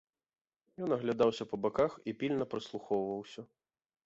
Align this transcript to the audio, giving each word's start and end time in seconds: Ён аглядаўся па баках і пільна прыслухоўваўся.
Ён 0.85 0.89
аглядаўся 0.97 1.47
па 1.51 1.59
баках 1.67 1.91
і 2.13 2.17
пільна 2.25 2.49
прыслухоўваўся. 2.55 3.41